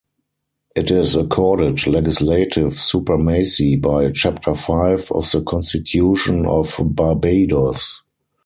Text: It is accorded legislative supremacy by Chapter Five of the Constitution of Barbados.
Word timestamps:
It 0.75 0.89
is 0.89 1.15
accorded 1.15 1.85
legislative 1.85 2.73
supremacy 2.73 3.75
by 3.75 4.09
Chapter 4.11 4.55
Five 4.55 5.11
of 5.11 5.29
the 5.29 5.43
Constitution 5.43 6.43
of 6.47 6.75
Barbados. 6.79 8.01